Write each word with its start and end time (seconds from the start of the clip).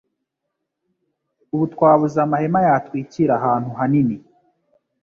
Ubu 1.53 1.65
twabuze 1.73 2.17
amahema 2.25 2.59
yatwikira 2.67 3.31
ahantu 3.39 3.69
hanini. 3.79 4.17